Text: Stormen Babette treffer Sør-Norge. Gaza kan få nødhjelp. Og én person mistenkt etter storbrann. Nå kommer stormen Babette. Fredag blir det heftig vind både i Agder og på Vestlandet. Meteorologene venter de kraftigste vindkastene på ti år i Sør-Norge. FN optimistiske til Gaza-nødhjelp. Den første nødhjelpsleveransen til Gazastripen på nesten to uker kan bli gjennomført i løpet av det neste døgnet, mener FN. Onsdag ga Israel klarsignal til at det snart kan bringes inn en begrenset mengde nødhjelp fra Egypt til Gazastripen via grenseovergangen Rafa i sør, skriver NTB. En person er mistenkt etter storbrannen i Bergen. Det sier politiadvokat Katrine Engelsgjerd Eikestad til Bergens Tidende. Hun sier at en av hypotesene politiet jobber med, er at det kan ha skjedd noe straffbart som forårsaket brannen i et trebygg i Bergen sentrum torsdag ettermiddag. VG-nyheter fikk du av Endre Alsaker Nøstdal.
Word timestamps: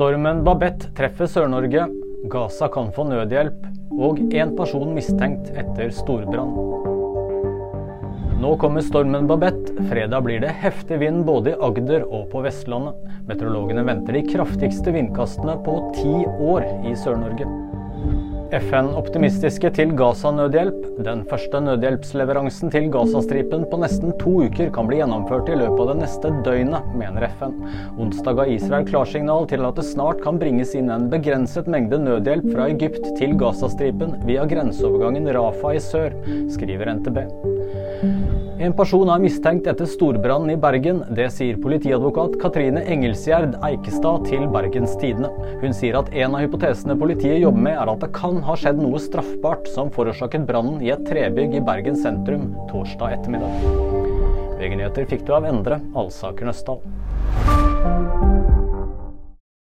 Stormen 0.00 0.38
Babette 0.46 0.86
treffer 0.96 1.28
Sør-Norge. 1.28 1.82
Gaza 2.32 2.70
kan 2.72 2.86
få 2.96 3.04
nødhjelp. 3.04 3.66
Og 4.00 4.22
én 4.32 4.54
person 4.56 4.94
mistenkt 4.96 5.50
etter 5.52 5.90
storbrann. 5.92 6.54
Nå 8.40 8.54
kommer 8.62 8.80
stormen 8.80 9.28
Babette. 9.28 9.74
Fredag 9.90 10.24
blir 10.24 10.40
det 10.40 10.54
heftig 10.62 11.02
vind 11.02 11.26
både 11.28 11.52
i 11.52 11.60
Agder 11.68 12.08
og 12.08 12.30
på 12.32 12.40
Vestlandet. 12.46 12.96
Meteorologene 13.28 13.84
venter 13.90 14.16
de 14.16 14.24
kraftigste 14.30 14.96
vindkastene 14.96 15.58
på 15.68 15.76
ti 15.98 16.16
år 16.48 16.64
i 16.88 16.96
Sør-Norge. 16.96 17.50
FN 18.50 18.88
optimistiske 18.98 19.70
til 19.76 19.92
Gaza-nødhjelp. 19.98 20.82
Den 21.06 21.22
første 21.30 21.60
nødhjelpsleveransen 21.62 22.72
til 22.74 22.88
Gazastripen 22.90 23.62
på 23.70 23.78
nesten 23.78 24.10
to 24.18 24.32
uker 24.48 24.72
kan 24.74 24.90
bli 24.90 24.98
gjennomført 24.98 25.52
i 25.52 25.58
løpet 25.60 25.84
av 25.84 25.92
det 25.92 25.96
neste 26.00 26.32
døgnet, 26.46 26.90
mener 26.98 27.28
FN. 27.38 27.54
Onsdag 28.02 28.40
ga 28.40 28.48
Israel 28.50 28.88
klarsignal 28.90 29.46
til 29.50 29.62
at 29.68 29.78
det 29.78 29.86
snart 29.86 30.22
kan 30.24 30.42
bringes 30.42 30.74
inn 30.74 30.90
en 30.90 31.06
begrenset 31.12 31.70
mengde 31.70 32.02
nødhjelp 32.02 32.50
fra 32.50 32.68
Egypt 32.74 33.12
til 33.20 33.38
Gazastripen 33.38 34.18
via 34.26 34.46
grenseovergangen 34.50 35.30
Rafa 35.38 35.76
i 35.78 35.82
sør, 35.86 36.16
skriver 36.50 36.96
NTB. 36.98 38.49
En 38.60 38.74
person 38.76 39.08
er 39.08 39.22
mistenkt 39.22 39.64
etter 39.70 39.88
storbrannen 39.88 40.50
i 40.52 40.56
Bergen. 40.60 40.98
Det 41.16 41.30
sier 41.32 41.56
politiadvokat 41.62 42.34
Katrine 42.42 42.82
Engelsgjerd 42.92 43.54
Eikestad 43.64 44.26
til 44.28 44.44
Bergens 44.52 44.98
Tidende. 45.00 45.30
Hun 45.62 45.72
sier 45.76 45.96
at 45.96 46.10
en 46.12 46.36
av 46.36 46.44
hypotesene 46.44 46.98
politiet 47.00 47.40
jobber 47.40 47.64
med, 47.70 47.78
er 47.80 47.88
at 47.88 48.04
det 48.04 48.10
kan 48.18 48.42
ha 48.44 48.58
skjedd 48.60 48.82
noe 48.82 49.00
straffbart 49.00 49.70
som 49.72 49.88
forårsaket 49.94 50.44
brannen 50.50 50.84
i 50.84 50.92
et 50.92 51.06
trebygg 51.08 51.56
i 51.56 51.64
Bergen 51.64 51.96
sentrum 52.02 52.50
torsdag 52.68 53.16
ettermiddag. 53.16 53.64
VG-nyheter 54.60 55.08
fikk 55.08 55.24
du 55.24 55.32
av 55.38 55.48
Endre 55.48 55.80
Alsaker 55.96 56.52
Nøstdal. 56.52 56.84